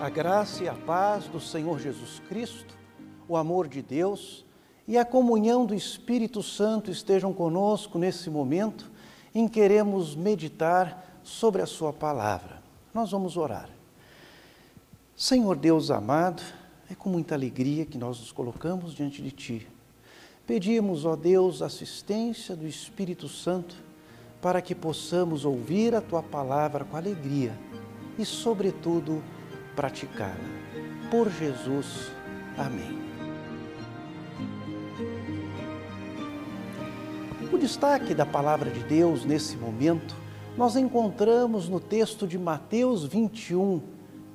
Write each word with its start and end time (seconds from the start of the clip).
A 0.00 0.08
graça 0.08 0.64
e 0.64 0.68
a 0.68 0.72
paz 0.72 1.26
do 1.26 1.38
Senhor 1.38 1.78
Jesus 1.78 2.22
Cristo, 2.26 2.74
o 3.28 3.36
amor 3.36 3.68
de 3.68 3.82
Deus 3.82 4.46
e 4.88 4.96
a 4.96 5.04
comunhão 5.04 5.66
do 5.66 5.74
Espírito 5.74 6.42
Santo 6.42 6.90
estejam 6.90 7.34
conosco 7.34 7.98
nesse 7.98 8.30
momento 8.30 8.90
em 9.34 9.46
que 9.46 9.60
queremos 9.60 10.16
meditar 10.16 11.20
sobre 11.22 11.60
a 11.60 11.66
Sua 11.66 11.92
palavra. 11.92 12.62
Nós 12.94 13.10
vamos 13.10 13.36
orar. 13.36 13.68
Senhor 15.14 15.54
Deus 15.54 15.90
amado, 15.90 16.42
é 16.90 16.94
com 16.94 17.10
muita 17.10 17.34
alegria 17.34 17.84
que 17.84 17.98
nós 17.98 18.18
nos 18.20 18.32
colocamos 18.32 18.94
diante 18.94 19.20
de 19.20 19.30
Ti. 19.30 19.68
Pedimos, 20.46 21.04
ó 21.04 21.14
Deus, 21.14 21.60
assistência 21.60 22.56
do 22.56 22.66
Espírito 22.66 23.28
Santo 23.28 23.76
para 24.40 24.62
que 24.62 24.74
possamos 24.74 25.44
ouvir 25.44 25.94
a 25.94 26.00
Tua 26.00 26.22
palavra 26.22 26.86
com 26.86 26.96
alegria 26.96 27.52
e, 28.18 28.24
sobretudo, 28.24 29.22
praticá-la. 29.74 31.10
Por 31.10 31.30
Jesus. 31.30 32.10
Amém. 32.56 32.98
O 37.52 37.58
destaque 37.58 38.14
da 38.14 38.24
palavra 38.24 38.70
de 38.70 38.80
Deus 38.84 39.24
nesse 39.24 39.56
momento 39.56 40.20
nós 40.56 40.76
encontramos 40.76 41.68
no 41.68 41.80
texto 41.80 42.26
de 42.26 42.38
Mateus 42.38 43.04
21, 43.04 43.80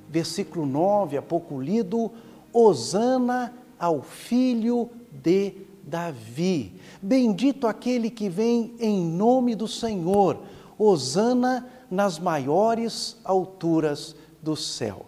versículo 0.08 0.66
9, 0.66 1.16
há 1.16 1.22
pouco 1.22 1.60
lido, 1.60 2.10
Hosana 2.52 3.52
ao 3.78 4.02
filho 4.02 4.90
de 5.12 5.52
Davi. 5.82 6.80
Bendito 7.00 7.66
aquele 7.66 8.10
que 8.10 8.28
vem 8.28 8.74
em 8.80 9.04
nome 9.04 9.54
do 9.54 9.68
Senhor, 9.68 10.40
Hosana 10.78 11.68
nas 11.90 12.18
maiores 12.18 13.18
alturas 13.22 14.16
do 14.42 14.56
céu. 14.56 15.06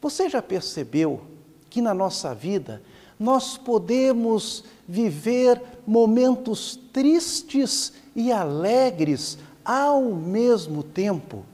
Você 0.00 0.30
já 0.30 0.40
percebeu 0.40 1.20
que 1.68 1.82
na 1.82 1.92
nossa 1.92 2.34
vida 2.34 2.82
nós 3.18 3.58
podemos 3.58 4.64
viver 4.88 5.60
momentos 5.86 6.78
tristes 6.90 7.92
e 8.16 8.32
alegres 8.32 9.36
ao 9.62 10.04
mesmo 10.04 10.82
tempo? 10.82 11.44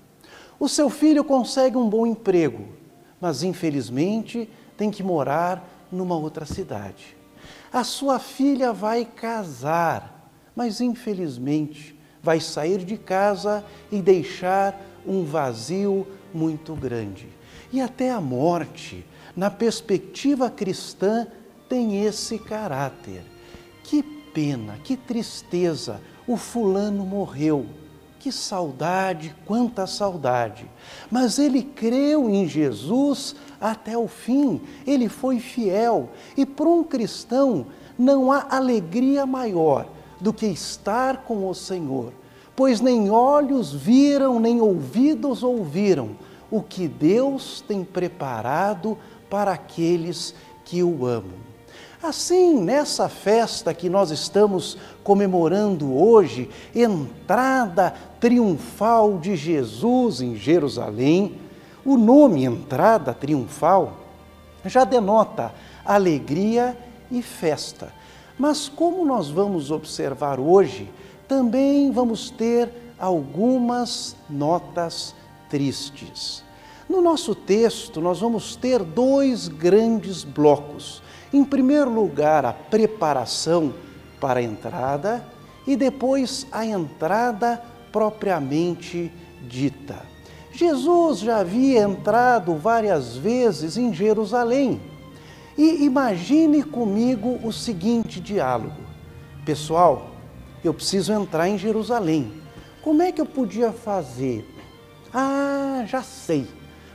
O 0.61 0.69
seu 0.69 0.89
filho 0.89 1.25
consegue 1.25 1.77
um 1.77 1.89
bom 1.89 2.07
emprego, 2.07 2.69
mas 3.21 3.43
infelizmente 3.43 4.49
tem 4.77 4.93
que 4.93 5.03
morar 5.03 5.69
numa 5.91 6.17
outra 6.17 6.47
cidade. 6.47 7.17
A 7.73 7.83
sua 7.83 8.21
filha 8.21 8.73
vai 8.73 9.05
casar, 9.05 10.31
mas 10.55 10.81
infelizmente 10.81 11.99
vai 12.23 12.39
sair 12.39 12.85
de 12.85 12.97
casa 12.97 13.65
e 13.91 14.01
deixar 14.01 14.81
um 15.05 15.25
vazio 15.25 16.07
muito 16.33 16.75
grande 16.75 17.37
e 17.73 17.81
até 17.81 18.11
a 18.11 18.21
morte, 18.21 19.05
na 19.37 19.51
perspectiva 19.51 20.49
cristã, 20.51 21.27
tem 21.69 22.05
esse 22.05 22.39
caráter. 22.39 23.23
Que 23.83 24.03
pena, 24.03 24.79
que 24.83 24.97
tristeza, 24.97 26.01
o 26.27 26.37
fulano 26.37 27.05
morreu. 27.05 27.67
Que 28.19 28.33
saudade, 28.33 29.35
quanta 29.45 29.87
saudade. 29.87 30.69
Mas 31.11 31.39
ele 31.39 31.63
creu 31.63 32.29
em 32.29 32.49
Jesus 32.49 33.37
até 33.61 33.97
o 33.97 34.09
fim, 34.09 34.61
ele 34.87 35.09
foi 35.09 35.39
fiel. 35.39 36.11
E 36.37 36.45
para 36.45 36.69
um 36.69 36.83
cristão 36.83 37.67
não 37.99 38.33
há 38.33 38.47
alegria 38.51 39.25
maior 39.25 39.87
do 40.21 40.33
que 40.33 40.47
estar 40.47 41.19
com 41.19 41.49
o 41.49 41.55
Senhor, 41.55 42.13
pois 42.55 42.81
nem 42.81 43.11
olhos 43.11 43.73
viram, 43.73 44.41
nem 44.41 44.61
ouvidos 44.61 45.43
ouviram 45.43 46.17
o 46.51 46.63
que 46.63 46.87
Deus 46.89 47.65
tem 47.67 47.85
preparado 47.85 48.97
para 49.29 49.53
aqueles 49.53 50.35
que 50.65 50.83
o 50.83 51.07
amam. 51.07 51.47
Assim, 52.03 52.61
nessa 52.61 53.09
festa 53.09 53.73
que 53.73 53.89
nós 53.89 54.11
estamos 54.11 54.77
comemorando 55.03 55.97
hoje, 55.97 56.51
entrada 56.75 57.95
triunfal 58.21 59.19
de 59.19 59.35
Jesus 59.35 60.21
em 60.21 60.37
Jerusalém, 60.37 61.41
o 61.85 61.97
nome 61.97 62.45
entrada 62.45 63.15
triunfal 63.15 63.97
já 64.65 64.85
denota 64.85 65.53
alegria 65.85 66.77
e 67.11 67.23
festa. 67.23 67.93
Mas 68.39 68.69
como 68.69 69.05
nós 69.05 69.29
vamos 69.29 69.71
observar 69.71 70.39
hoje, 70.39 70.91
também 71.27 71.91
vamos 71.91 72.31
ter 72.31 72.71
algumas 72.99 74.17
notas 74.29 75.15
tristes. 75.49 76.45
No 76.89 77.03
nosso 77.03 77.35
texto, 77.35 78.01
nós 78.01 78.21
vamos 78.21 78.55
ter 78.55 78.83
dois 78.83 79.49
grandes 79.49 80.23
blocos. 80.23 81.03
Em 81.33 81.45
primeiro 81.45 81.91
lugar, 81.91 82.45
a 82.45 82.53
preparação 82.53 83.75
para 84.21 84.41
a 84.41 84.43
entrada 84.43 85.27
e 85.67 85.77
depois 85.77 86.47
a 86.53 86.65
entrada 86.65 87.61
propriamente 87.91 89.13
dita. 89.49 90.01
Jesus 90.53 91.19
já 91.19 91.39
havia 91.39 91.83
entrado 91.83 92.55
várias 92.55 93.17
vezes 93.17 93.77
em 93.77 93.93
Jerusalém. 93.93 94.81
E 95.59 95.85
imagine 95.85 96.63
comigo 96.63 97.39
o 97.43 97.53
seguinte 97.53 98.21
diálogo: 98.21 98.81
Pessoal, 99.45 100.11
eu 100.63 100.73
preciso 100.73 101.13
entrar 101.13 101.49
em 101.49 101.59
Jerusalém. 101.59 102.33
Como 102.83 103.03
é 103.03 103.11
que 103.11 103.21
eu 103.21 103.27
podia 103.27 103.73
fazer? 103.73 104.56
Ah, 105.19 105.83
já 105.87 106.03
sei. 106.03 106.47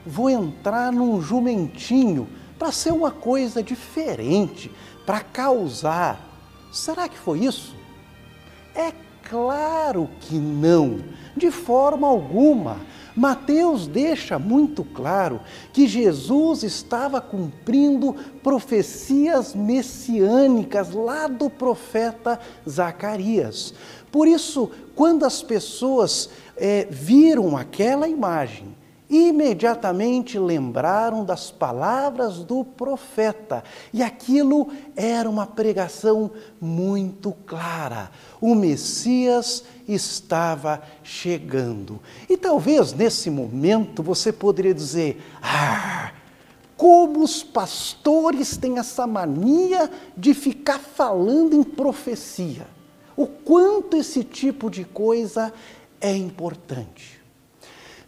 Vou 0.05 0.29
entrar 0.29 0.91
num 0.91 1.19
jumentinho 1.19 2.29
para 2.59 2.71
ser 2.71 2.93
uma 2.93 3.09
coisa 3.09 3.63
diferente, 3.63 4.71
para 5.07 5.21
causar. 5.21 6.19
Será 6.71 7.09
que 7.09 7.17
foi 7.17 7.39
isso? 7.39 7.75
É 8.75 8.93
claro 9.27 10.07
que 10.19 10.35
não, 10.35 10.99
de 11.35 11.49
forma 11.49 12.07
alguma. 12.07 12.77
Mateus 13.15 13.87
deixa 13.87 14.39
muito 14.39 14.83
claro 14.83 15.41
que 15.73 15.87
Jesus 15.87 16.63
estava 16.63 17.19
cumprindo 17.19 18.15
profecias 18.41 19.53
messiânicas 19.53 20.91
lá 20.91 21.27
do 21.27 21.49
profeta 21.49 22.39
Zacarias. 22.67 23.73
Por 24.11 24.27
isso, 24.27 24.69
quando 24.95 25.25
as 25.25 25.41
pessoas 25.41 26.29
é, 26.57 26.87
viram 26.89 27.55
aquela 27.57 28.07
imagem, 28.07 28.75
imediatamente 29.11 30.39
lembraram 30.39 31.23
das 31.23 31.51
palavras 31.51 32.39
do 32.39 32.63
profeta, 32.63 33.63
e 33.93 34.01
aquilo 34.01 34.69
era 34.95 35.29
uma 35.29 35.45
pregação 35.45 36.31
muito 36.59 37.33
clara. 37.45 38.09
O 38.39 38.55
Messias 38.55 39.63
estava 39.87 40.81
chegando. 41.03 41.99
E 42.29 42.37
talvez 42.37 42.93
nesse 42.93 43.29
momento 43.29 44.01
você 44.01 44.31
poderia 44.31 44.73
dizer: 44.73 45.21
Ah, 45.41 46.13
como 46.77 47.21
os 47.21 47.43
pastores 47.43 48.57
têm 48.57 48.79
essa 48.79 49.05
mania 49.05 49.91
de 50.15 50.33
ficar 50.33 50.79
falando 50.79 51.53
em 51.53 51.63
profecia 51.63 52.65
o 53.21 53.27
quanto 53.27 53.97
esse 53.97 54.23
tipo 54.23 54.69
de 54.69 54.83
coisa 54.83 55.53
é 55.99 56.15
importante. 56.15 57.20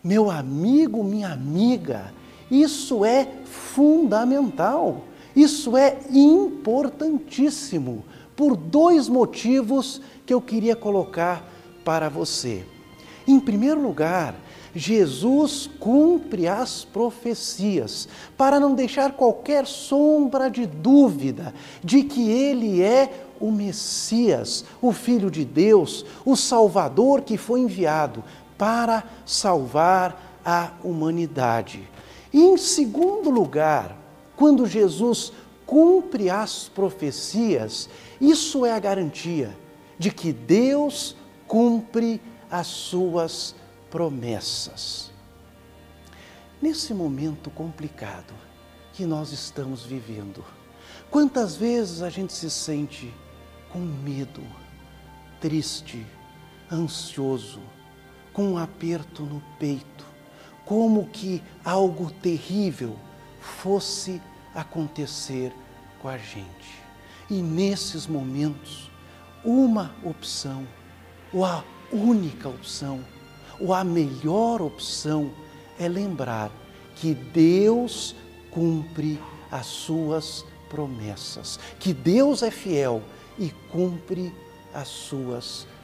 Meu 0.03 0.29
amigo, 0.29 1.01
minha 1.01 1.29
amiga, 1.29 2.13
isso 2.51 3.05
é 3.05 3.25
fundamental, 3.45 5.05
isso 5.33 5.77
é 5.77 5.97
importantíssimo, 6.11 8.03
por 8.35 8.57
dois 8.57 9.07
motivos 9.07 10.01
que 10.25 10.33
eu 10.33 10.41
queria 10.41 10.75
colocar 10.75 11.49
para 11.85 12.09
você. 12.09 12.65
Em 13.25 13.39
primeiro 13.39 13.81
lugar, 13.81 14.35
Jesus 14.75 15.69
cumpre 15.79 16.47
as 16.49 16.83
profecias 16.83 18.09
para 18.35 18.59
não 18.59 18.75
deixar 18.75 19.13
qualquer 19.13 19.65
sombra 19.65 20.49
de 20.49 20.65
dúvida 20.65 21.53
de 21.81 22.03
que 22.03 22.29
ele 22.29 22.81
é 22.81 23.27
o 23.39 23.51
Messias, 23.51 24.65
o 24.81 24.91
Filho 24.91 25.29
de 25.29 25.45
Deus, 25.45 26.05
o 26.25 26.35
Salvador 26.35 27.21
que 27.21 27.37
foi 27.37 27.61
enviado 27.61 28.23
para 28.57 29.03
salvar 29.25 30.39
a 30.45 30.71
humanidade. 30.83 31.87
E 32.31 32.41
em 32.41 32.57
segundo 32.57 33.29
lugar, 33.29 33.95
quando 34.35 34.65
Jesus 34.65 35.31
cumpre 35.65 36.29
as 36.29 36.67
profecias, 36.67 37.89
isso 38.19 38.65
é 38.65 38.71
a 38.73 38.79
garantia 38.79 39.55
de 39.97 40.11
que 40.11 40.33
Deus 40.33 41.15
cumpre 41.47 42.21
as 42.49 42.67
suas 42.67 43.55
promessas. 43.89 45.11
Nesse 46.61 46.93
momento 46.93 47.49
complicado 47.49 48.33
que 48.93 49.05
nós 49.05 49.31
estamos 49.31 49.83
vivendo, 49.83 50.43
quantas 51.09 51.55
vezes 51.55 52.01
a 52.01 52.09
gente 52.09 52.33
se 52.33 52.49
sente 52.49 53.13
com 53.71 53.79
medo, 53.79 54.41
triste, 55.41 56.05
ansioso, 56.71 57.59
com 58.33 58.53
um 58.53 58.57
aperto 58.57 59.23
no 59.23 59.41
peito, 59.59 60.05
como 60.65 61.07
que 61.07 61.41
algo 61.63 62.09
terrível 62.11 62.97
fosse 63.39 64.21
acontecer 64.55 65.53
com 66.01 66.09
a 66.09 66.17
gente. 66.17 66.81
E 67.29 67.41
nesses 67.41 68.07
momentos, 68.07 68.89
uma 69.45 69.93
opção, 70.03 70.67
ou 71.31 71.45
a 71.45 71.63
única 71.91 72.49
opção, 72.49 73.05
ou 73.59 73.73
a 73.73 73.83
melhor 73.83 74.61
opção 74.61 75.31
é 75.79 75.87
lembrar 75.87 76.51
que 76.95 77.13
Deus 77.13 78.15
cumpre 78.51 79.19
as 79.51 79.65
suas 79.67 80.45
promessas, 80.69 81.59
que 81.79 81.93
Deus 81.93 82.41
é 82.41 82.49
fiel 82.49 83.01
e 83.37 83.49
cumpre 83.71 84.33
as 84.73 84.87
suas 84.87 85.67
promessas. 85.67 85.82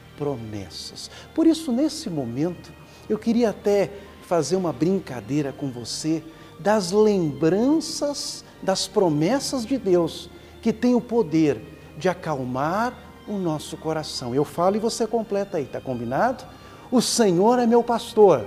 Por 1.34 1.46
isso, 1.46 1.72
nesse 1.72 2.10
momento, 2.10 2.72
eu 3.08 3.18
queria 3.18 3.50
até 3.50 3.90
fazer 4.22 4.56
uma 4.56 4.72
brincadeira 4.72 5.52
com 5.52 5.70
você 5.70 6.22
das 6.58 6.92
lembranças 6.92 8.44
das 8.62 8.86
promessas 8.86 9.64
de 9.64 9.78
Deus, 9.78 10.28
que 10.60 10.72
tem 10.72 10.94
o 10.94 11.00
poder 11.00 11.60
de 11.96 12.08
acalmar 12.08 12.94
o 13.26 13.38
nosso 13.38 13.76
coração. 13.76 14.34
Eu 14.34 14.44
falo 14.44 14.76
e 14.76 14.78
você 14.78 15.06
completa 15.06 15.56
aí, 15.56 15.64
tá 15.64 15.80
combinado? 15.80 16.44
O 16.90 17.00
Senhor 17.00 17.58
é 17.58 17.66
meu 17.66 17.82
pastor, 17.82 18.46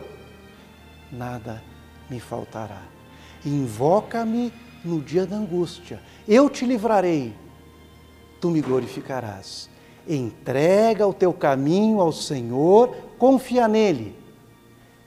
nada 1.12 1.64
me 2.10 2.20
faltará. 2.20 2.84
Invoca-me 3.46 4.54
no 4.84 5.02
dia 5.02 5.26
da 5.26 5.38
angústia, 5.38 6.02
eu 6.28 6.50
te 6.50 6.66
livrarei, 6.66 7.34
tu 8.40 8.50
me 8.50 8.62
glorificarás. 8.62 9.73
Entrega 10.08 11.08
o 11.08 11.14
teu 11.14 11.34
caminho 11.34 12.02
ao 12.02 12.12
Senhor, 12.12 12.96
confia 13.18 13.68
nele, 13.68 14.16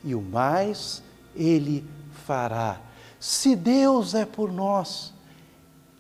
e 0.02 0.14
o 0.14 0.22
mais 0.22 1.02
ele 1.34 1.84
fará. 2.24 2.80
Se 3.20 3.54
Deus 3.54 4.14
é 4.14 4.24
por 4.24 4.52
nós, 4.52 5.12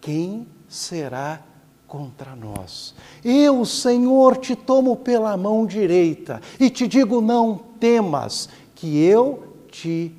quem 0.00 0.46
será 0.68 1.40
contra 1.86 2.34
nós? 2.34 2.94
Eu, 3.24 3.64
Senhor, 3.64 4.36
te 4.36 4.54
tomo 4.54 4.96
pela 4.96 5.36
mão 5.36 5.66
direita 5.66 6.40
e 6.58 6.70
te 6.70 6.86
digo: 6.86 7.20
não 7.20 7.58
temas, 7.78 8.48
que 8.74 8.98
eu 8.98 9.56
te 9.70 10.12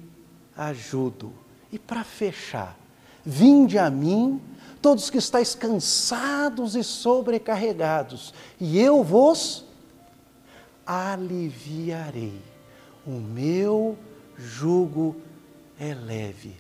ajudo. 0.56 1.32
E 1.72 1.78
para 1.78 2.04
fechar, 2.04 2.78
vinde 3.26 3.78
a 3.78 3.90
mim 3.90 4.42
todos 4.88 5.10
que 5.10 5.18
estáis 5.18 5.54
cansados 5.54 6.74
e 6.74 6.82
sobrecarregados, 6.82 8.34
e 8.58 8.80
eu 8.80 9.04
vos 9.04 9.66
aliviarei. 10.86 12.42
O 13.06 13.12
meu 13.12 13.98
jugo 14.38 15.18
é 15.78 15.94
leve. 15.94 16.56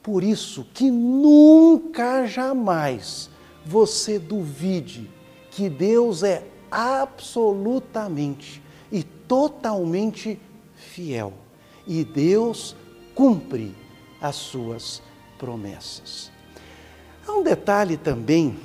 Por 0.00 0.22
isso 0.22 0.64
que 0.72 0.92
nunca 0.92 2.24
jamais 2.24 3.28
você 3.66 4.16
duvide 4.16 5.10
que 5.50 5.68
Deus 5.68 6.22
é 6.22 6.46
absolutamente 6.70 8.62
e 8.92 9.02
totalmente 9.02 10.38
fiel. 10.76 11.32
E 11.84 12.04
Deus 12.04 12.76
cumpre 13.12 13.74
as 14.20 14.36
suas 14.36 15.02
promessas. 15.36 16.30
Há 17.26 17.32
um 17.32 17.42
detalhe 17.42 17.96
também 17.96 18.58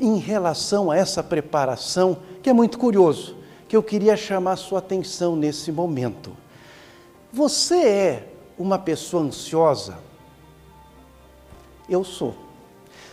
em 0.00 0.18
relação 0.18 0.90
a 0.90 0.96
essa 0.96 1.22
preparação 1.22 2.18
que 2.42 2.50
é 2.50 2.52
muito 2.52 2.78
curioso, 2.78 3.36
que 3.68 3.76
eu 3.76 3.82
queria 3.82 4.16
chamar 4.16 4.56
sua 4.56 4.78
atenção 4.78 5.36
nesse 5.36 5.70
momento. 5.70 6.36
Você 7.32 7.82
é 7.82 8.28
uma 8.58 8.78
pessoa 8.78 9.22
ansiosa? 9.22 9.98
Eu 11.88 12.04
sou. 12.04 12.34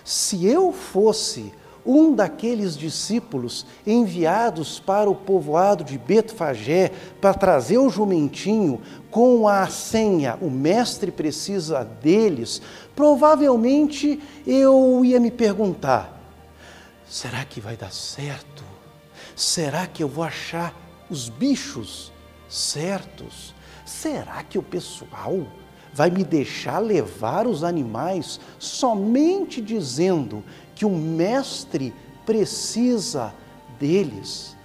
Se 0.03 0.45
eu 0.45 0.71
fosse 0.71 1.53
um 1.85 2.13
daqueles 2.13 2.77
discípulos 2.77 3.65
enviados 3.85 4.79
para 4.79 5.09
o 5.09 5.15
povoado 5.15 5.83
de 5.83 5.97
Betfagé 5.97 6.91
para 7.19 7.33
trazer 7.33 7.77
o 7.77 7.89
jumentinho 7.89 8.81
com 9.09 9.47
a 9.47 9.67
senha, 9.67 10.37
o 10.41 10.49
mestre 10.49 11.11
precisa 11.11 11.83
deles, 11.83 12.61
provavelmente 12.95 14.21
eu 14.45 15.03
ia 15.03 15.19
me 15.19 15.31
perguntar: 15.31 16.21
será 17.07 17.43
que 17.43 17.59
vai 17.59 17.75
dar 17.75 17.91
certo? 17.91 18.63
Será 19.35 19.87
que 19.87 20.03
eu 20.03 20.07
vou 20.07 20.23
achar 20.23 20.75
os 21.09 21.29
bichos 21.29 22.11
certos? 22.47 23.55
Será 23.85 24.43
que 24.43 24.59
o 24.59 24.63
pessoal 24.63 25.47
vai 25.93 26.09
me 26.09 26.23
deixar 26.23 26.79
levar 26.79 27.47
os 27.47 27.63
animais 27.63 28.39
somente 28.57 29.61
dizendo 29.61 30.43
que 30.75 30.85
o 30.85 30.89
mestre 30.89 31.93
precisa 32.25 33.33
deles. 33.79 34.55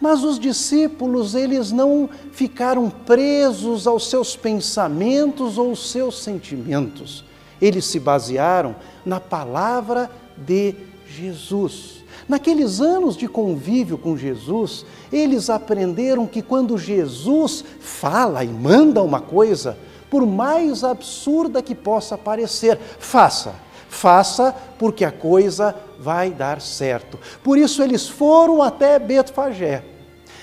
Mas 0.00 0.24
os 0.24 0.38
discípulos, 0.38 1.34
eles 1.36 1.70
não 1.70 2.10
ficaram 2.32 2.90
presos 2.90 3.86
aos 3.86 4.10
seus 4.10 4.34
pensamentos 4.34 5.56
ou 5.58 5.70
aos 5.70 5.92
seus 5.92 6.20
sentimentos. 6.20 7.24
Eles 7.60 7.84
se 7.84 8.00
basearam 8.00 8.74
na 9.06 9.20
palavra 9.20 10.10
de 10.36 10.74
Jesus. 11.06 12.02
Naqueles 12.28 12.80
anos 12.80 13.16
de 13.16 13.28
convívio 13.28 13.96
com 13.96 14.16
Jesus, 14.16 14.84
eles 15.12 15.48
aprenderam 15.48 16.26
que 16.26 16.42
quando 16.42 16.76
Jesus 16.78 17.64
fala 17.78 18.42
e 18.42 18.48
manda 18.48 19.02
uma 19.02 19.20
coisa, 19.20 19.76
por 20.12 20.26
mais 20.26 20.84
absurda 20.84 21.62
que 21.62 21.74
possa 21.74 22.18
parecer, 22.18 22.78
faça 22.98 23.54
faça, 23.92 24.56
porque 24.78 25.04
a 25.04 25.12
coisa 25.12 25.76
vai 25.98 26.30
dar 26.30 26.60
certo. 26.62 27.18
Por 27.44 27.58
isso 27.58 27.82
eles 27.82 28.08
foram 28.08 28.62
até 28.62 28.98
Betfagé 28.98 29.84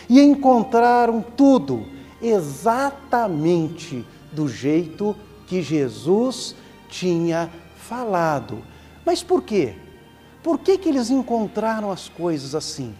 e 0.07 0.21
encontraram 0.21 1.19
tudo 1.35 1.85
exatamente 2.21 4.05
do 4.31 4.47
jeito 4.47 5.15
que 5.47 5.63
Jesus 5.63 6.55
tinha 6.87 7.49
falado. 7.75 8.59
Mas 9.03 9.23
por 9.23 9.41
quê? 9.41 9.73
Por 10.43 10.59
que, 10.59 10.77
que 10.77 10.87
eles 10.87 11.09
encontraram 11.09 11.91
as 11.91 12.07
coisas 12.07 12.53
assim? 12.53 12.93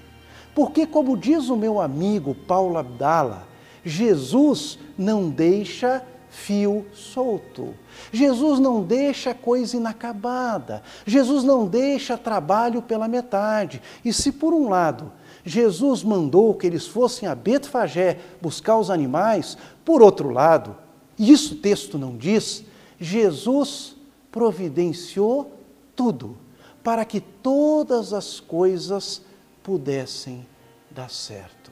Porque, 0.55 0.85
como 0.87 1.15
diz 1.15 1.47
o 1.47 1.55
meu 1.55 1.79
amigo 1.79 2.33
Paulo 2.33 2.77
Abdala, 2.77 3.47
Jesus 3.85 4.79
não 4.97 5.29
deixa 5.29 6.03
fio 6.45 6.85
solto. 6.93 7.73
Jesus 8.11 8.59
não 8.59 8.81
deixa 8.81 9.33
coisa 9.33 9.77
inacabada. 9.77 10.81
Jesus 11.05 11.43
não 11.43 11.67
deixa 11.67 12.17
trabalho 12.17 12.81
pela 12.81 13.07
metade. 13.07 13.81
E 14.03 14.13
se 14.13 14.31
por 14.31 14.53
um 14.53 14.69
lado 14.69 15.11
Jesus 15.45 16.03
mandou 16.03 16.53
que 16.53 16.67
eles 16.67 16.87
fossem 16.87 17.27
a 17.27 17.33
Betfagé 17.33 18.19
buscar 18.41 18.77
os 18.77 18.89
animais, 18.89 19.57
por 19.83 20.01
outro 20.01 20.29
lado, 20.29 20.75
isso 21.17 21.55
o 21.55 21.57
texto 21.57 21.97
não 21.97 22.15
diz, 22.15 22.63
Jesus 22.99 23.95
providenciou 24.31 25.51
tudo 25.95 26.37
para 26.83 27.03
que 27.03 27.19
todas 27.19 28.13
as 28.13 28.39
coisas 28.39 29.21
pudessem 29.63 30.45
dar 30.91 31.09
certo. 31.09 31.71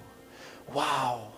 Uau! 0.73 1.36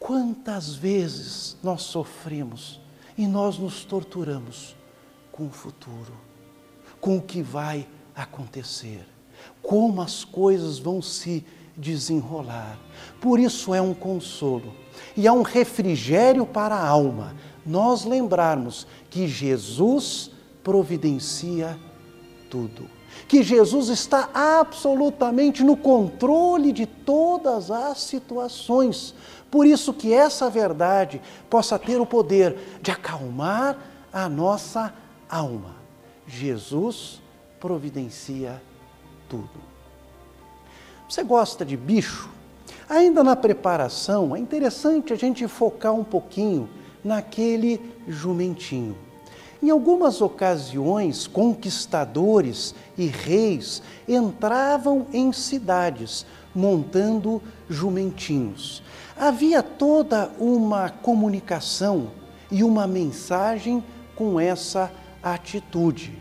Quantas 0.00 0.74
vezes 0.74 1.56
nós 1.62 1.82
sofremos 1.82 2.80
e 3.16 3.26
nós 3.26 3.58
nos 3.58 3.84
torturamos 3.84 4.74
com 5.30 5.46
o 5.46 5.50
futuro, 5.50 6.14
com 7.00 7.18
o 7.18 7.22
que 7.22 7.42
vai 7.42 7.86
acontecer, 8.16 9.06
como 9.62 10.00
as 10.00 10.24
coisas 10.24 10.78
vão 10.78 11.00
se 11.00 11.44
desenrolar. 11.76 12.78
Por 13.20 13.38
isso 13.38 13.74
é 13.74 13.80
um 13.80 13.94
consolo 13.94 14.74
e 15.16 15.26
é 15.26 15.32
um 15.32 15.42
refrigério 15.42 16.46
para 16.46 16.74
a 16.74 16.88
alma 16.88 17.36
nós 17.64 18.04
lembrarmos 18.04 18.86
que 19.10 19.28
Jesus 19.28 20.30
providencia 20.64 21.78
tudo. 22.48 22.99
Que 23.26 23.42
Jesus 23.42 23.88
está 23.88 24.28
absolutamente 24.32 25.62
no 25.62 25.76
controle 25.76 26.72
de 26.72 26.86
todas 26.86 27.70
as 27.70 27.98
situações, 28.00 29.14
por 29.50 29.66
isso 29.66 29.92
que 29.92 30.12
essa 30.12 30.48
verdade 30.48 31.20
possa 31.48 31.78
ter 31.78 32.00
o 32.00 32.06
poder 32.06 32.56
de 32.80 32.90
acalmar 32.90 33.76
a 34.12 34.28
nossa 34.28 34.92
alma. 35.28 35.76
Jesus 36.26 37.20
providencia 37.58 38.62
tudo. 39.28 39.70
Você 41.08 41.24
gosta 41.24 41.64
de 41.64 41.76
bicho? 41.76 42.30
Ainda 42.88 43.22
na 43.22 43.36
preparação, 43.36 44.34
é 44.34 44.38
interessante 44.38 45.12
a 45.12 45.16
gente 45.16 45.46
focar 45.46 45.92
um 45.92 46.04
pouquinho 46.04 46.68
naquele 47.04 47.80
jumentinho. 48.06 48.96
Em 49.62 49.70
algumas 49.70 50.20
ocasiões, 50.20 51.26
conquistadores 51.26 52.74
e 52.96 53.06
reis 53.06 53.82
entravam 54.08 55.06
em 55.12 55.32
cidades 55.32 56.24
montando 56.54 57.42
jumentinhos 57.68 58.82
havia 59.20 59.62
toda 59.62 60.30
uma 60.38 60.88
comunicação 60.88 62.10
e 62.50 62.64
uma 62.64 62.86
mensagem 62.86 63.84
com 64.16 64.40
essa 64.40 64.90
atitude. 65.22 66.18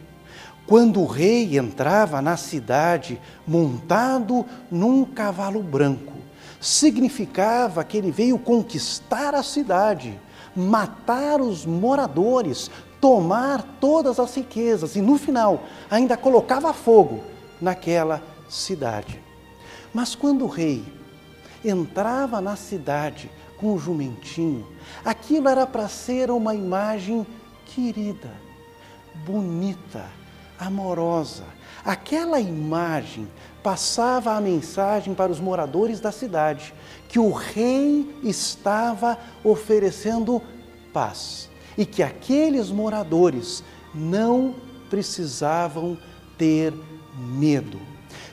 Quando 0.67 1.00
o 1.00 1.05
rei 1.05 1.58
entrava 1.58 2.22
na 2.22 2.36
cidade 2.36 3.19
montado 3.48 4.46
num 4.69 5.05
cavalo 5.05 5.63
branco, 5.63 6.12
significava 6.60 7.86
que 7.86 7.96
ele 7.96 8.12
veio 8.12 8.38
conquistar 8.38 9.34
a 9.34 9.41
cidade, 9.41 10.19
matar 10.53 11.39
os 11.39 11.65
moradores, 11.65 12.69
tomar 12.99 13.63
todas 13.79 14.19
as 14.19 14.35
riquezas 14.35 14.95
e 14.95 15.01
no 15.01 15.17
final 15.17 15.63
ainda 15.89 16.17
colocava 16.17 16.73
fogo 16.73 17.23
naquela 17.61 18.21
cidade. 18.49 19.21
Mas 19.93 20.15
quando 20.15 20.45
o 20.45 20.47
rei 20.47 20.83
entrava 21.63 22.39
na 22.39 22.55
cidade 22.55 23.29
com 23.57 23.73
o 23.73 23.79
jumentinho, 23.79 24.65
aquilo 25.03 25.49
era 25.49 25.65
para 25.65 25.87
ser 25.87 26.31
uma 26.31 26.53
imagem 26.53 27.25
querida, 27.65 28.31
bonita, 29.25 30.05
amorosa. 30.57 31.43
Aquela 31.83 32.39
imagem 32.39 33.27
passava 33.63 34.33
a 34.33 34.41
mensagem 34.41 35.13
para 35.13 35.31
os 35.31 35.39
moradores 35.39 35.99
da 35.99 36.11
cidade 36.11 36.73
que 37.07 37.19
o 37.19 37.31
rei 37.31 38.19
estava 38.23 39.17
oferecendo 39.43 40.41
paz 40.93 41.48
e 41.79 41.86
que 41.86 42.03
aqueles 42.03 42.69
moradores 42.69 43.63
não 43.95 44.53
precisavam 44.89 45.98
ter 46.38 46.74
medo. 47.17 47.79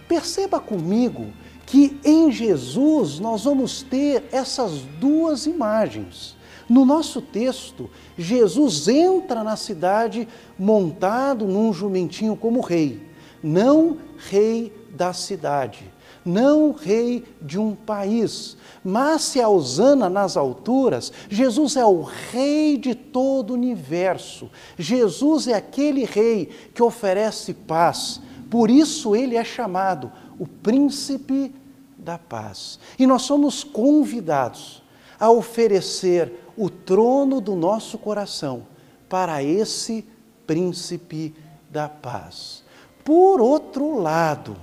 Perceba 0.09 0.59
comigo 0.59 1.33
que 1.65 1.97
em 2.05 2.33
Jesus 2.33 3.21
nós 3.21 3.45
vamos 3.45 3.83
ter 3.83 4.25
essas 4.33 4.81
duas 4.99 5.47
imagens. 5.47 6.37
No 6.69 6.85
nosso 6.85 7.23
texto, 7.23 7.89
Jesus 8.19 8.89
entra 8.89 9.45
na 9.45 9.55
cidade 9.55 10.27
montado 10.59 11.47
num 11.47 11.73
jumentinho 11.73 12.37
como 12.37 12.61
rei, 12.61 13.01
não 13.41 13.99
rei 14.29 14.73
da 14.91 15.13
cidade, 15.13 15.85
não 16.27 16.73
rei 16.73 17.25
de 17.41 17.59
um 17.59 17.75
país, 17.75 18.57
mas 18.85 19.23
se 19.23 19.41
a 19.41 19.49
Osana 19.49 20.11
nas 20.11 20.37
alturas, 20.37 21.13
Jesus 21.31 21.77
é 21.77 21.85
o 21.85 22.03
rei 22.03 22.77
de 22.77 22.95
todo 22.95 23.51
o 23.51 23.55
universo. 23.55 24.51
Jesus 24.77 25.49
é 25.49 25.55
aquele 25.55 26.05
rei 26.05 26.51
que 26.75 26.83
oferece 26.83 27.55
paz. 27.55 28.21
Por 28.51 28.71
isso 28.71 29.15
ele 29.17 29.37
é 29.37 29.45
chamado 29.45 30.11
o 30.39 30.47
príncipe 30.47 31.55
da 31.97 32.19
paz. 32.19 32.79
E 32.99 33.07
nós 33.07 33.23
somos 33.23 33.65
convidados 33.65 34.83
a 35.19 35.31
oferecer 35.31 36.33
o 36.57 36.69
trono 36.69 37.41
do 37.41 37.55
nosso 37.55 37.99
coração 37.99 38.67
para 39.09 39.43
esse 39.43 40.05
príncipe 40.47 41.35
da 41.71 41.89
paz. 41.89 42.63
Por 43.05 43.41
outro 43.41 44.01
lado, 44.01 44.57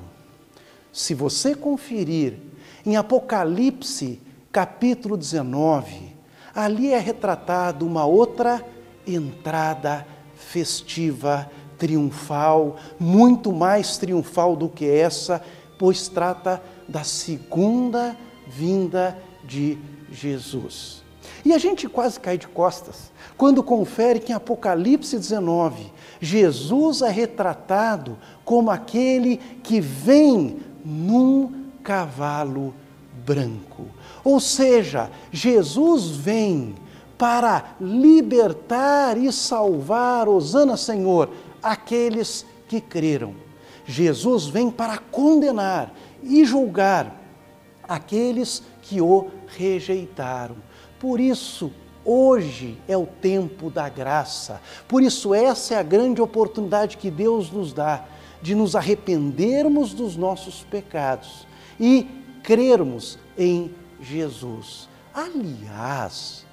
se 0.93 1.15
você 1.15 1.55
conferir 1.55 2.37
em 2.85 2.95
Apocalipse, 2.95 4.21
capítulo 4.51 5.17
19, 5.17 6.15
ali 6.53 6.93
é 6.93 6.99
retratado 6.99 7.83
uma 7.83 8.05
outra 8.05 8.63
entrada 9.07 10.05
festiva, 10.35 11.49
triunfal, 11.79 12.77
muito 12.99 13.51
mais 13.51 13.97
triunfal 13.97 14.55
do 14.55 14.69
que 14.69 14.87
essa, 14.87 15.43
pois 15.79 16.07
trata 16.07 16.61
da 16.87 17.03
segunda 17.03 18.15
vinda 18.47 19.17
de 19.43 19.79
Jesus. 20.11 21.01
E 21.43 21.53
a 21.53 21.57
gente 21.57 21.89
quase 21.89 22.19
cai 22.19 22.37
de 22.37 22.47
costas 22.47 23.11
quando 23.35 23.63
confere 23.63 24.19
que 24.19 24.31
em 24.31 24.35
Apocalipse 24.35 25.17
19, 25.17 25.91
Jesus 26.21 27.01
é 27.01 27.09
retratado 27.09 28.17
como 28.45 28.69
aquele 28.69 29.37
que 29.63 29.81
vem 29.81 30.59
num 30.83 31.65
cavalo 31.83 32.73
branco. 33.25 33.85
Ou 34.23 34.39
seja, 34.39 35.09
Jesus 35.31 36.09
vem 36.09 36.75
para 37.17 37.75
libertar 37.79 39.17
e 39.17 39.31
salvar, 39.31 40.27
Osana 40.27 40.75
Senhor, 40.75 41.29
aqueles 41.61 42.45
que 42.67 42.81
creram. 42.81 43.35
Jesus 43.85 44.47
vem 44.47 44.69
para 44.71 44.97
condenar 44.97 45.93
e 46.23 46.45
julgar 46.45 47.21
aqueles 47.87 48.63
que 48.81 49.01
o 49.01 49.27
rejeitaram. 49.47 50.55
Por 50.99 51.19
isso, 51.19 51.71
hoje 52.05 52.77
é 52.87 52.97
o 52.97 53.05
tempo 53.05 53.69
da 53.69 53.89
graça. 53.89 54.61
Por 54.87 55.03
isso, 55.03 55.33
essa 55.33 55.75
é 55.75 55.77
a 55.77 55.83
grande 55.83 56.21
oportunidade 56.21 56.97
que 56.97 57.11
Deus 57.11 57.51
nos 57.51 57.73
dá 57.73 58.05
de 58.43 58.53
nos 58.53 58.75
arrependermos 58.75 59.93
dos 59.93 60.17
nossos 60.17 60.63
pecados 60.69 61.47
e 61.79 62.05
crermos 62.43 63.17
em 63.37 63.73
Jesus. 64.01 64.89
Aliás, 65.13 66.45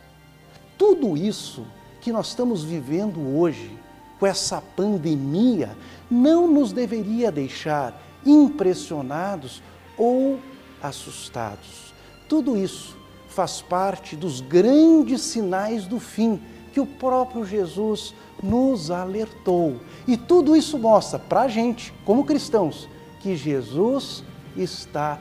tudo 0.78 1.16
isso 1.16 1.66
que 2.00 2.12
nós 2.12 2.28
estamos 2.28 2.62
vivendo 2.62 3.36
hoje, 3.36 3.76
com 4.20 4.26
essa 4.26 4.62
pandemia, 4.76 5.76
não 6.08 6.46
nos 6.46 6.72
deveria 6.72 7.32
deixar 7.32 8.00
impressionados 8.24 9.60
ou 9.98 10.38
assustados. 10.80 11.92
Tudo 12.28 12.56
isso 12.56 12.96
faz 13.28 13.60
parte 13.60 14.14
dos 14.14 14.40
grandes 14.40 15.22
sinais 15.22 15.88
do 15.88 15.98
fim 15.98 16.40
que 16.72 16.80
o 16.80 16.86
próprio 16.86 17.44
Jesus 17.44 18.14
nos 18.42 18.90
alertou. 18.90 19.76
E 20.06 20.16
tudo 20.16 20.56
isso 20.56 20.78
mostra 20.78 21.18
para 21.18 21.42
a 21.42 21.48
gente, 21.48 21.92
como 22.04 22.24
cristãos, 22.24 22.88
que 23.20 23.36
Jesus 23.36 24.24
está 24.56 25.18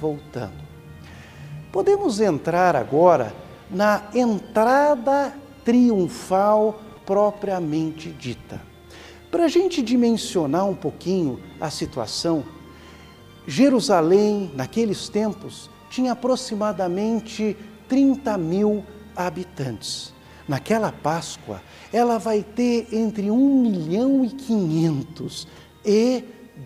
voltando. 0.00 0.68
Podemos 1.72 2.20
entrar 2.20 2.76
agora 2.76 3.34
na 3.70 4.04
entrada 4.14 5.34
triunfal 5.64 6.80
propriamente 7.04 8.10
dita. 8.10 8.60
Para 9.30 9.44
a 9.44 9.48
gente 9.48 9.82
dimensionar 9.82 10.66
um 10.66 10.74
pouquinho 10.74 11.38
a 11.60 11.70
situação, 11.70 12.44
Jerusalém, 13.46 14.50
naqueles 14.54 15.08
tempos, 15.08 15.70
tinha 15.90 16.12
aproximadamente 16.12 17.56
30 17.88 18.36
mil 18.38 18.84
habitantes. 19.16 20.12
Naquela 20.48 20.90
Páscoa, 20.90 21.60
ela 21.92 22.18
vai 22.18 22.42
ter 22.42 22.88
entre 22.90 23.30
1 23.30 23.60
milhão 23.60 24.24
e 24.24 24.30
500 24.30 25.46
e 25.84 26.24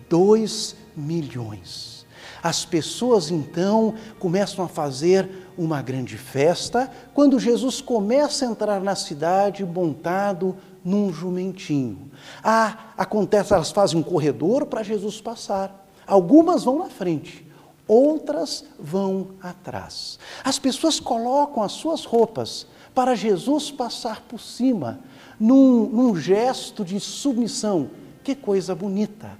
2 0.09 0.75
milhões. 0.95 2.05
As 2.41 2.65
pessoas 2.65 3.29
então 3.29 3.93
começam 4.19 4.63
a 4.63 4.67
fazer 4.67 5.29
uma 5.57 5.81
grande 5.81 6.17
festa 6.17 6.91
quando 7.13 7.39
Jesus 7.39 7.79
começa 7.81 8.45
a 8.45 8.49
entrar 8.49 8.81
na 8.81 8.95
cidade 8.95 9.65
montado 9.65 10.55
num 10.83 11.11
jumentinho. 11.11 12.11
Ah, 12.43 12.91
acontece, 12.97 13.53
elas 13.53 13.71
fazem 13.71 13.99
um 13.99 14.03
corredor 14.03 14.65
para 14.65 14.83
Jesus 14.83 15.21
passar. 15.21 15.87
Algumas 16.05 16.63
vão 16.63 16.79
na 16.79 16.89
frente, 16.89 17.47
outras 17.87 18.65
vão 18.77 19.29
atrás. 19.41 20.19
As 20.43 20.59
pessoas 20.59 20.99
colocam 20.99 21.63
as 21.63 21.71
suas 21.71 22.03
roupas 22.03 22.67
para 22.93 23.15
Jesus 23.15 23.71
passar 23.71 24.21
por 24.21 24.39
cima, 24.39 24.99
num, 25.39 25.87
num 25.87 26.15
gesto 26.15 26.85
de 26.85 26.99
submissão. 26.99 27.89
Que 28.23 28.35
coisa 28.35 28.73
bonita! 28.73 29.31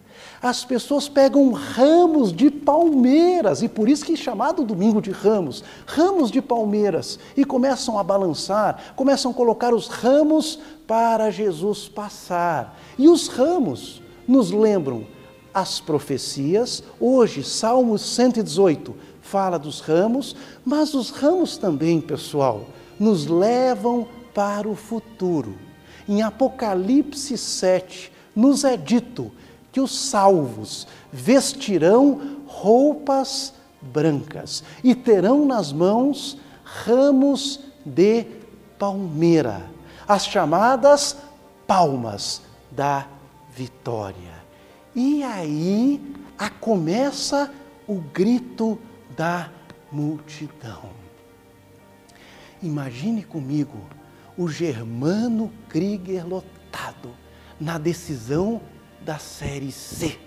As 0.41 0.65
pessoas 0.65 1.07
pegam 1.07 1.51
ramos 1.53 2.33
de 2.33 2.51
palmeiras, 2.51 3.63
e 3.63 3.69
por 3.69 3.87
isso 3.87 4.05
que 4.05 4.13
é 4.13 4.15
chamado 4.17 4.65
domingo 4.65 5.01
de 5.01 5.09
ramos, 5.09 5.63
ramos 5.85 6.29
de 6.29 6.41
palmeiras, 6.41 7.17
e 7.37 7.45
começam 7.45 7.97
a 7.97 8.03
balançar, 8.03 8.93
começam 8.95 9.31
a 9.31 9.33
colocar 9.33 9.73
os 9.73 9.87
ramos 9.87 10.59
para 10.85 11.31
Jesus 11.31 11.87
passar. 11.87 12.77
E 12.97 13.07
os 13.07 13.27
ramos 13.27 14.01
nos 14.27 14.51
lembram 14.51 15.05
as 15.53 15.79
profecias. 15.79 16.83
Hoje, 16.99 17.43
Salmo 17.43 17.97
118 17.97 18.95
fala 19.21 19.57
dos 19.57 19.79
ramos, 19.79 20.35
mas 20.65 20.93
os 20.93 21.09
ramos 21.09 21.57
também, 21.57 22.01
pessoal, 22.01 22.65
nos 22.99 23.25
levam 23.25 24.07
para 24.33 24.67
o 24.67 24.75
futuro. 24.75 25.55
Em 26.07 26.21
Apocalipse 26.21 27.37
7, 27.37 28.11
nos 28.35 28.63
é 28.63 28.75
dito 28.75 29.31
que 29.71 29.79
os 29.79 29.97
salvos 29.97 30.87
vestirão 31.11 32.37
roupas 32.45 33.53
brancas 33.81 34.63
e 34.83 34.95
terão 34.95 35.45
nas 35.45 35.71
mãos 35.71 36.37
ramos 36.63 37.59
de 37.85 38.25
palmeira, 38.77 39.65
as 40.07 40.25
chamadas 40.25 41.17
palmas 41.67 42.41
da 42.71 43.07
vitória. 43.55 44.43
E 44.95 45.23
aí 45.23 46.01
a 46.37 46.49
começa 46.49 47.51
o 47.87 47.95
grito 47.95 48.77
da 49.15 49.49
multidão. 49.91 51.02
Imagine 52.63 53.23
comigo 53.23 53.77
o 54.37 54.47
Germano 54.47 55.51
Krieger 55.67 56.25
lotado 56.25 57.09
na 57.59 57.77
decisão 57.77 58.61
da 59.01 59.19
Série 59.19 59.69
C. 59.69 60.17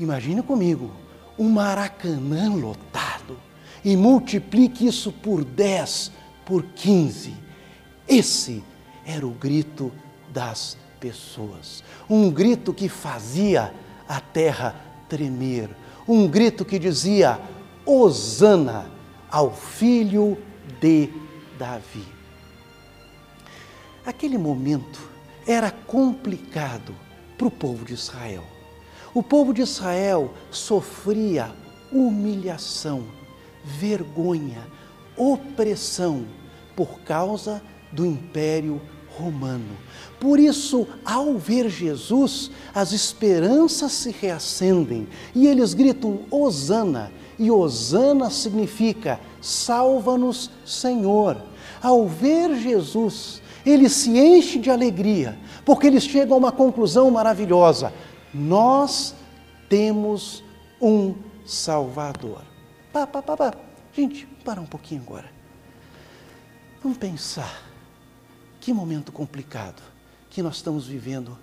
Imagine 0.00 0.42
comigo, 0.42 0.90
um 1.38 1.50
Maracanã 1.50 2.54
lotado 2.54 3.38
e 3.84 3.94
multiplique 3.94 4.86
isso 4.86 5.12
por 5.12 5.44
10, 5.44 6.12
por 6.46 6.62
15. 6.62 7.34
Esse 8.08 8.64
era 9.04 9.26
o 9.26 9.32
grito 9.32 9.92
das 10.32 10.78
pessoas. 10.98 11.84
Um 12.08 12.30
grito 12.30 12.72
que 12.72 12.88
fazia 12.88 13.74
a 14.08 14.18
terra 14.18 14.74
tremer. 15.10 15.68
Um 16.08 16.26
grito 16.26 16.64
que 16.64 16.78
dizia: 16.78 17.38
Hosana 17.84 18.90
ao 19.30 19.54
filho 19.54 20.38
de 20.80 21.10
Davi. 21.58 22.04
Aquele 24.04 24.38
momento 24.38 25.00
era 25.46 25.70
complicado 25.70 26.94
para 27.36 27.46
o 27.46 27.50
povo 27.50 27.84
de 27.84 27.94
Israel. 27.94 28.44
O 29.12 29.22
povo 29.22 29.54
de 29.54 29.62
Israel 29.62 30.34
sofria 30.50 31.54
humilhação, 31.92 33.04
vergonha, 33.64 34.66
opressão 35.16 36.26
por 36.74 37.00
causa 37.00 37.62
do 37.92 38.04
império 38.04 38.80
romano. 39.16 39.76
Por 40.18 40.38
isso, 40.38 40.86
ao 41.04 41.38
ver 41.38 41.68
Jesus, 41.68 42.50
as 42.74 42.92
esperanças 42.92 43.92
se 43.92 44.10
reacendem 44.10 45.06
e 45.34 45.46
eles 45.46 45.74
gritam: 45.74 46.20
Hosana! 46.30 47.12
E 47.38 47.50
Hosana 47.50 48.30
significa: 48.30 49.20
salva-nos, 49.40 50.50
Senhor. 50.64 51.36
Ao 51.82 52.06
ver 52.06 52.56
Jesus, 52.56 53.42
eles 53.64 53.92
se 53.92 54.18
enchem 54.18 54.60
de 54.60 54.70
alegria, 54.70 55.38
porque 55.64 55.86
eles 55.86 56.04
chegam 56.04 56.36
a 56.36 56.38
uma 56.38 56.52
conclusão 56.52 57.10
maravilhosa: 57.10 57.92
nós 58.32 59.14
temos 59.68 60.42
um 60.80 61.14
Salvador. 61.44 62.42
Pá, 62.92 63.06
pá, 63.06 63.22
pá, 63.22 63.36
pá. 63.36 63.54
Gente, 63.92 64.26
para 64.44 64.60
um 64.60 64.66
pouquinho 64.66 65.02
agora. 65.02 65.30
Vamos 66.82 66.98
pensar 66.98 67.62
que 68.60 68.72
momento 68.72 69.12
complicado 69.12 69.82
que 70.30 70.42
nós 70.42 70.56
estamos 70.56 70.86
vivendo 70.86 71.38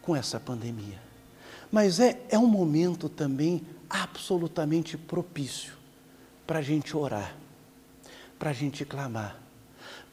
com 0.00 0.14
essa 0.14 0.38
pandemia. 0.38 1.07
Mas 1.70 2.00
é, 2.00 2.20
é 2.28 2.38
um 2.38 2.46
momento 2.46 3.08
também 3.08 3.62
absolutamente 3.88 4.96
propício 4.96 5.72
para 6.46 6.60
a 6.60 6.62
gente 6.62 6.96
orar, 6.96 7.34
para 8.38 8.50
a 8.50 8.52
gente 8.52 8.84
clamar, 8.84 9.36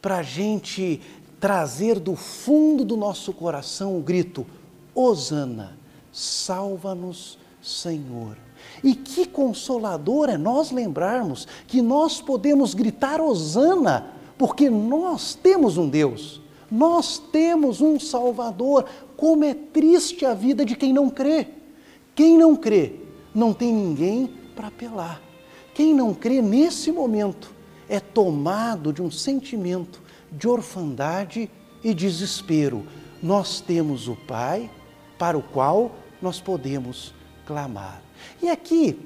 para 0.02 0.18
a 0.18 0.24
gente 0.24 1.02
trazer 1.40 2.00
do 2.00 2.16
fundo 2.16 2.84
do 2.84 2.98
nosso 2.98 3.34
coração 3.34 3.98
o 3.98 4.02
grito: 4.02 4.46
Hosana, 4.94 5.78
salva-nos, 6.12 7.38
Senhor. 7.62 8.38
E 8.84 8.96
que 8.96 9.26
consolador 9.26 10.30
é 10.30 10.38
nós 10.38 10.72
lembrarmos 10.72 11.48
que 11.68 11.82
nós 11.82 12.22
podemos 12.22 12.74
gritar 12.74 13.22
Hosana, 13.22 14.12
porque 14.38 14.70
nós 14.70 15.36
temos 15.36 15.78
um 15.78 15.88
Deus, 15.88 16.42
nós 16.70 17.18
temos 17.18 17.82
um 17.82 18.00
Salvador. 18.00 18.86
Como 19.18 19.44
é 19.44 19.54
triste 19.54 20.26
a 20.26 20.34
vida 20.34 20.66
de 20.66 20.76
quem 20.76 20.94
não 20.94 21.10
crê. 21.10 21.48
Quem 22.14 22.38
não 22.38 22.56
crê 22.56 22.94
não 23.34 23.54
tem 23.54 23.74
ninguém 23.74 24.30
para 24.56 24.68
apelar. 24.68 25.22
Quem 25.74 25.94
não 25.94 26.14
crê 26.14 26.42
nesse 26.42 26.92
momento 26.92 27.52
é 27.90 28.00
tomado 28.00 28.94
de 28.94 29.02
um 29.02 29.12
sentimento 29.12 30.02
de 30.32 30.48
orfandade 30.48 31.50
e 31.84 31.94
desespero. 31.94 32.86
Nós 33.22 33.60
temos 33.60 34.08
o 34.08 34.16
Pai 34.16 34.70
para 35.18 35.38
o 35.38 35.42
qual 35.42 35.92
nós 36.22 36.40
podemos 36.40 37.14
clamar. 37.46 38.02
E 38.42 38.50
aqui 38.50 38.98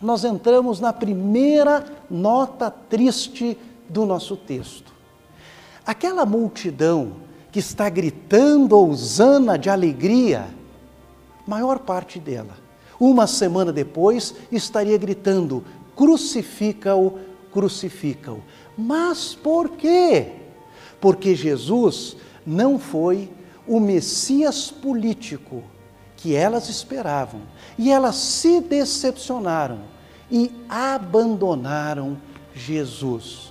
nós 0.00 0.24
entramos 0.24 0.78
na 0.78 0.92
primeira 0.92 1.84
nota 2.08 2.70
triste 2.70 3.58
do 3.88 4.06
nosso 4.06 4.36
texto. 4.36 4.92
Aquela 5.84 6.24
multidão 6.24 7.27
que 7.50 7.58
está 7.58 7.88
gritando 7.88 8.78
Osana 8.78 9.58
de 9.58 9.70
alegria, 9.70 10.46
maior 11.46 11.78
parte 11.78 12.18
dela, 12.18 12.56
uma 13.00 13.26
semana 13.26 13.72
depois, 13.72 14.34
estaria 14.50 14.98
gritando: 14.98 15.64
crucifica-o, 15.96 17.18
crucifica-o. 17.52 18.42
Mas 18.76 19.34
por 19.34 19.70
quê? 19.70 20.32
Porque 21.00 21.34
Jesus 21.34 22.16
não 22.46 22.78
foi 22.78 23.30
o 23.66 23.78
Messias 23.78 24.70
político 24.70 25.62
que 26.16 26.34
elas 26.34 26.68
esperavam. 26.68 27.40
E 27.78 27.90
elas 27.90 28.16
se 28.16 28.60
decepcionaram 28.60 29.80
e 30.30 30.50
abandonaram 30.68 32.16
Jesus. 32.54 33.47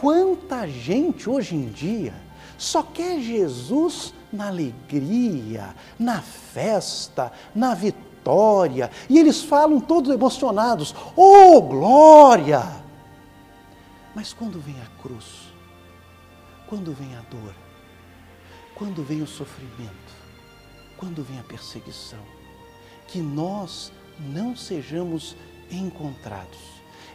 Quanta 0.00 0.66
gente 0.66 1.28
hoje 1.28 1.54
em 1.54 1.68
dia 1.68 2.14
só 2.56 2.82
quer 2.82 3.20
Jesus 3.20 4.12
na 4.32 4.48
alegria, 4.48 5.74
na 5.98 6.20
festa, 6.20 7.32
na 7.54 7.74
vitória, 7.74 8.90
e 9.08 9.18
eles 9.18 9.42
falam 9.42 9.80
todos 9.80 10.12
emocionados: 10.12 10.94
Oh, 11.16 11.60
glória! 11.62 12.62
Mas 14.14 14.32
quando 14.32 14.60
vem 14.60 14.74
a 14.82 15.02
cruz, 15.02 15.52
quando 16.68 16.92
vem 16.92 17.14
a 17.16 17.20
dor, 17.22 17.54
quando 18.74 19.02
vem 19.02 19.22
o 19.22 19.26
sofrimento, 19.26 20.14
quando 20.96 21.22
vem 21.22 21.38
a 21.38 21.44
perseguição, 21.44 22.18
que 23.06 23.20
nós 23.20 23.92
não 24.18 24.56
sejamos 24.56 25.36
encontrados 25.70 26.58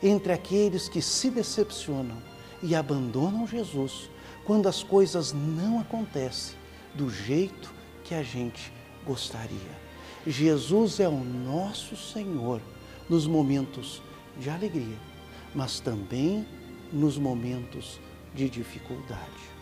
entre 0.01 0.33
aqueles 0.33 0.89
que 0.89 1.01
se 1.01 1.29
decepcionam 1.29 2.32
e 2.63 2.73
abandonam 2.73 3.45
Jesus 3.45 4.09
quando 4.45 4.67
as 4.67 4.81
coisas 4.81 5.33
não 5.33 5.79
acontecem 5.79 6.57
do 6.95 7.09
jeito 7.09 7.71
que 8.03 8.15
a 8.15 8.23
gente 8.23 8.71
gostaria. 9.05 9.83
Jesus 10.25 10.99
é 10.99 11.07
o 11.07 11.23
nosso 11.23 11.95
Senhor 11.95 12.61
nos 13.09 13.27
momentos 13.27 14.01
de 14.39 14.49
alegria, 14.49 14.97
mas 15.53 15.79
também 15.81 16.47
nos 16.91 17.17
momentos 17.17 17.99
de 18.33 18.49
dificuldade. 18.49 19.53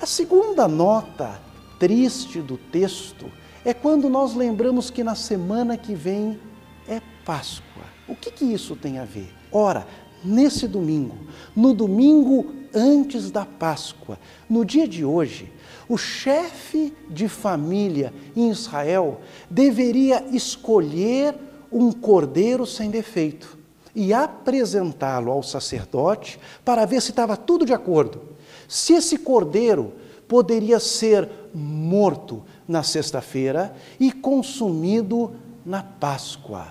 A 0.00 0.06
segunda 0.06 0.68
nota 0.68 1.40
triste 1.78 2.40
do 2.40 2.56
texto 2.56 3.30
é 3.64 3.74
quando 3.74 4.08
nós 4.08 4.34
lembramos 4.34 4.90
que 4.90 5.02
na 5.02 5.14
semana 5.14 5.76
que 5.76 5.94
vem 5.94 6.40
é 6.86 7.00
Páscoa. 7.24 7.82
O 8.08 8.14
que, 8.14 8.30
que 8.30 8.44
isso 8.44 8.74
tem 8.76 8.98
a 8.98 9.04
ver? 9.04 9.32
Ora, 9.50 9.86
nesse 10.24 10.66
domingo, 10.66 11.16
no 11.54 11.74
domingo 11.74 12.52
antes 12.74 13.30
da 13.30 13.44
Páscoa, 13.44 14.18
no 14.48 14.64
dia 14.64 14.88
de 14.88 15.04
hoje, 15.04 15.52
o 15.88 15.98
chefe 15.98 16.92
de 17.10 17.28
família 17.28 18.12
em 18.34 18.50
Israel 18.50 19.20
deveria 19.50 20.24
escolher 20.32 21.34
um 21.70 21.92
cordeiro 21.92 22.66
sem 22.66 22.90
defeito 22.90 23.58
e 23.94 24.12
apresentá-lo 24.12 25.30
ao 25.30 25.42
sacerdote 25.42 26.38
para 26.64 26.86
ver 26.86 27.02
se 27.02 27.10
estava 27.10 27.36
tudo 27.36 27.66
de 27.66 27.74
acordo. 27.74 28.22
Se 28.68 28.94
esse 28.94 29.18
cordeiro 29.18 29.92
poderia 30.26 30.80
ser 30.80 31.28
morto 31.52 32.42
na 32.66 32.82
sexta-feira 32.82 33.74
e 34.00 34.10
consumido 34.10 35.32
na 35.64 35.82
Páscoa. 35.82 36.68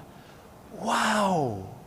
Uau! 0.84 1.81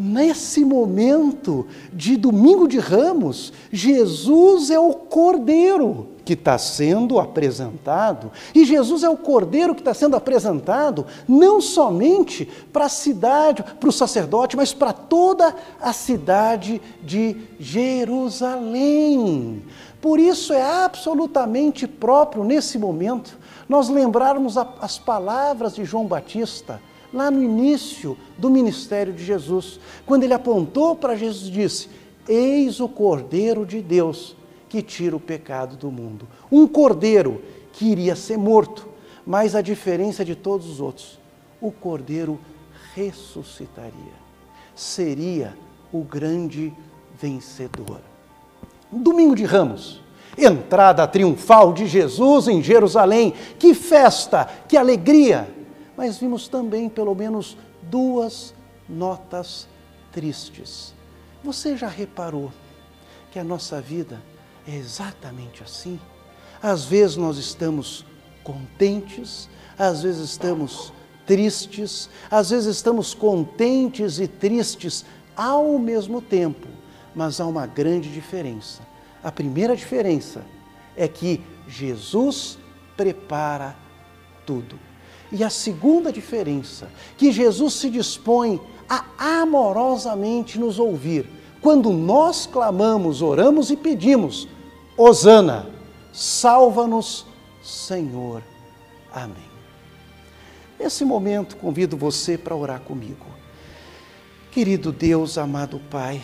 Nesse 0.00 0.64
momento 0.64 1.66
de 1.92 2.16
domingo 2.16 2.68
de 2.68 2.78
ramos, 2.78 3.52
Jesus 3.72 4.70
é 4.70 4.78
o 4.78 4.94
cordeiro 4.94 6.06
que 6.24 6.34
está 6.34 6.56
sendo 6.56 7.18
apresentado, 7.18 8.30
e 8.54 8.64
Jesus 8.64 9.02
é 9.02 9.08
o 9.08 9.16
cordeiro 9.16 9.74
que 9.74 9.80
está 9.80 9.92
sendo 9.92 10.14
apresentado 10.14 11.04
não 11.26 11.60
somente 11.60 12.48
para 12.72 12.84
a 12.84 12.88
cidade, 12.88 13.64
para 13.64 13.88
o 13.88 13.92
sacerdote, 13.92 14.56
mas 14.56 14.72
para 14.72 14.92
toda 14.92 15.52
a 15.80 15.92
cidade 15.92 16.80
de 17.02 17.34
Jerusalém. 17.58 18.04
Por 20.00 20.20
isso 20.20 20.52
é 20.52 20.62
absolutamente 20.62 21.88
próprio 21.88 22.44
nesse 22.44 22.78
momento 22.78 23.36
nós 23.68 23.88
lembrarmos 23.88 24.56
as 24.56 24.96
palavras 24.96 25.74
de 25.74 25.84
João 25.84 26.06
Batista 26.06 26.80
lá 27.12 27.30
no 27.30 27.42
início 27.42 28.16
do 28.36 28.50
ministério 28.50 29.12
de 29.12 29.24
Jesus, 29.24 29.80
quando 30.04 30.24
ele 30.24 30.34
apontou 30.34 30.94
para 30.94 31.16
Jesus 31.16 31.48
e 31.48 31.52
disse: 31.52 31.88
Eis 32.28 32.80
o 32.80 32.88
Cordeiro 32.88 33.64
de 33.64 33.80
Deus 33.80 34.36
que 34.68 34.82
tira 34.82 35.16
o 35.16 35.20
pecado 35.20 35.76
do 35.76 35.90
mundo. 35.90 36.28
Um 36.52 36.66
cordeiro 36.66 37.42
que 37.72 37.86
iria 37.86 38.14
ser 38.14 38.36
morto, 38.36 38.88
mas 39.26 39.54
a 39.54 39.62
diferença 39.62 40.24
de 40.24 40.34
todos 40.34 40.68
os 40.68 40.80
outros, 40.80 41.18
o 41.60 41.70
cordeiro 41.72 42.38
ressuscitaria. 42.94 44.18
Seria 44.74 45.56
o 45.92 46.02
grande 46.02 46.72
vencedor. 47.20 48.00
Domingo 48.90 49.34
de 49.34 49.44
Ramos, 49.44 50.00
entrada 50.36 51.06
triunfal 51.06 51.72
de 51.72 51.86
Jesus 51.86 52.48
em 52.48 52.62
Jerusalém. 52.62 53.34
Que 53.58 53.74
festa, 53.74 54.48
que 54.68 54.76
alegria! 54.76 55.57
Mas 55.98 56.16
vimos 56.16 56.46
também 56.46 56.88
pelo 56.88 57.12
menos 57.12 57.56
duas 57.82 58.54
notas 58.88 59.66
tristes. 60.12 60.94
Você 61.42 61.76
já 61.76 61.88
reparou 61.88 62.52
que 63.32 63.38
a 63.40 63.42
nossa 63.42 63.80
vida 63.80 64.22
é 64.64 64.76
exatamente 64.76 65.60
assim? 65.60 65.98
Às 66.62 66.84
vezes 66.84 67.16
nós 67.16 67.36
estamos 67.36 68.06
contentes, 68.44 69.50
às 69.76 70.04
vezes 70.04 70.30
estamos 70.30 70.92
tristes, 71.26 72.08
às 72.30 72.50
vezes 72.50 72.76
estamos 72.76 73.12
contentes 73.12 74.20
e 74.20 74.28
tristes 74.28 75.04
ao 75.36 75.80
mesmo 75.80 76.22
tempo, 76.22 76.68
mas 77.12 77.40
há 77.40 77.46
uma 77.46 77.66
grande 77.66 78.08
diferença. 78.08 78.82
A 79.20 79.32
primeira 79.32 79.74
diferença 79.74 80.44
é 80.96 81.08
que 81.08 81.42
Jesus 81.66 82.56
prepara 82.96 83.74
tudo. 84.46 84.87
E 85.30 85.44
a 85.44 85.50
segunda 85.50 86.12
diferença, 86.12 86.88
que 87.16 87.30
Jesus 87.30 87.74
se 87.74 87.90
dispõe 87.90 88.60
a 88.88 89.04
amorosamente 89.40 90.58
nos 90.58 90.78
ouvir 90.78 91.38
quando 91.60 91.90
nós 91.90 92.46
clamamos, 92.46 93.20
oramos 93.22 93.70
e 93.70 93.76
pedimos: 93.76 94.48
Hosana, 94.96 95.66
salva-nos, 96.12 97.26
Senhor. 97.62 98.42
Amém. 99.12 99.48
Nesse 100.78 101.04
momento, 101.04 101.56
convido 101.56 101.96
você 101.96 102.38
para 102.38 102.54
orar 102.54 102.80
comigo. 102.80 103.26
Querido 104.52 104.92
Deus, 104.92 105.36
amado 105.36 105.80
Pai, 105.90 106.22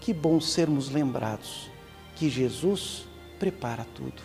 que 0.00 0.12
bom 0.12 0.40
sermos 0.40 0.90
lembrados 0.90 1.70
que 2.14 2.28
Jesus 2.28 3.06
prepara 3.38 3.86
tudo, 3.94 4.22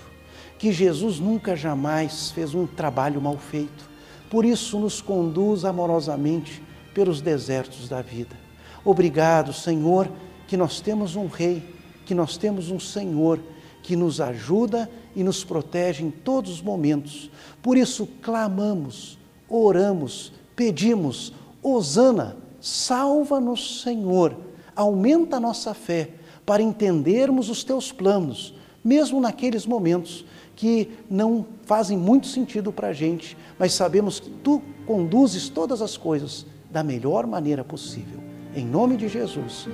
que 0.57 0.71
Jesus 0.71 1.19
nunca 1.19 1.55
jamais 1.55 2.31
fez 2.31 2.55
um 2.55 2.65
trabalho 2.65 3.21
mal 3.21 3.37
feito, 3.37 3.89
por 4.31 4.43
isso 4.43 4.79
nos 4.79 4.99
conduz 4.99 5.63
amorosamente 5.63 6.63
pelos 6.93 7.21
desertos 7.21 7.87
da 7.87 8.01
vida. 8.01 8.35
Obrigado, 8.83 9.53
Senhor, 9.53 10.09
que 10.47 10.57
nós 10.57 10.81
temos 10.81 11.15
um 11.15 11.27
Rei, 11.27 11.63
que 12.05 12.15
nós 12.15 12.35
temos 12.37 12.71
um 12.71 12.79
Senhor 12.79 13.39
que 13.83 13.95
nos 13.95 14.19
ajuda 14.19 14.89
e 15.15 15.23
nos 15.23 15.43
protege 15.43 16.03
em 16.03 16.09
todos 16.09 16.51
os 16.51 16.61
momentos. 16.61 17.29
Por 17.61 17.77
isso 17.77 18.07
clamamos 18.21 19.19
oramos, 19.51 20.31
pedimos, 20.55 21.33
Hosana, 21.61 22.37
salva-nos, 22.59 23.81
Senhor, 23.81 24.35
aumenta 24.75 25.37
a 25.37 25.39
nossa 25.39 25.73
fé 25.73 26.11
para 26.45 26.63
entendermos 26.63 27.49
os 27.49 27.63
teus 27.63 27.91
planos, 27.91 28.53
mesmo 28.83 29.19
naqueles 29.19 29.65
momentos 29.65 30.25
que 30.61 30.91
não 31.09 31.43
fazem 31.65 31.97
muito 31.97 32.27
sentido 32.27 32.71
para 32.71 32.89
a 32.89 32.93
gente, 32.93 33.35
mas 33.57 33.73
sabemos 33.73 34.19
que 34.19 34.29
tu 34.29 34.61
conduzes 34.85 35.49
todas 35.49 35.81
as 35.81 35.97
coisas 35.97 36.45
da 36.69 36.83
melhor 36.83 37.25
maneira 37.25 37.63
possível. 37.63 38.19
Em 38.55 38.63
nome 38.63 38.95
de 38.95 39.07
Jesus. 39.07 39.67